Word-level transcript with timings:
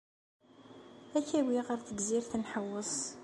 Ad 1.17 1.23
k-awiɣ 1.29 1.65
ɣer 1.67 1.79
Tegzirt 1.81 2.31
ad 2.37 2.41
nḥewweṣ? 2.43 2.93